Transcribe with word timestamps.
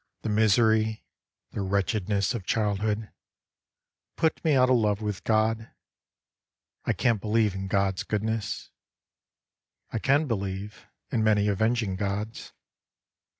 the 0.23 0.29
misery, 0.29 1.03
the 1.51 1.61
wretchedness 1.61 2.33
of 2.33 2.43
childhood 2.43 3.11
Put 4.15 4.43
me 4.43 4.55
out 4.55 4.71
of 4.71 4.77
love 4.77 4.99
with 4.99 5.23
God. 5.23 5.69
I 6.85 6.93
can't 6.93 7.21
believe 7.21 7.53
in 7.53 7.67
God's 7.67 8.01
goodness; 8.01 8.71
I 9.91 9.99
can 9.99 10.25
believe 10.25 10.87
In 11.11 11.23
many 11.23 11.47
avenging 11.47 11.97
gods. 11.97 12.51